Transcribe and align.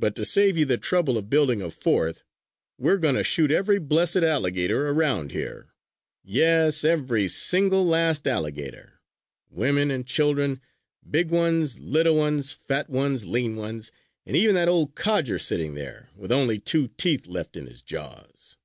But 0.00 0.16
to 0.16 0.24
save 0.24 0.56
you 0.56 0.64
the 0.64 0.76
trouble 0.78 1.16
of 1.16 1.30
building 1.30 1.62
a 1.62 1.70
fourth, 1.70 2.24
we 2.76 2.90
are 2.90 2.96
going 2.98 3.14
to 3.14 3.22
shoot 3.22 3.52
every 3.52 3.78
blessed 3.78 4.16
alligator 4.16 4.88
around 4.88 5.30
here. 5.30 5.68
Yes, 6.24 6.82
every 6.82 7.28
single 7.28 7.86
last 7.86 8.26
alligator, 8.26 8.98
women 9.50 9.92
and 9.92 10.04
children, 10.08 10.60
big 11.08 11.30
ones, 11.30 11.78
little 11.78 12.16
ones, 12.16 12.52
fat 12.52 12.90
ones, 12.90 13.26
lean 13.26 13.54
ones, 13.54 13.92
and 14.26 14.34
even 14.36 14.56
that 14.56 14.66
old 14.66 14.96
codger 14.96 15.38
sitting 15.38 15.76
there 15.76 16.10
with 16.16 16.32
only 16.32 16.58
two 16.58 16.88
teeth 16.88 17.28
left 17.28 17.56
in 17.56 17.66
his 17.66 17.80
jaws!" 17.80 18.56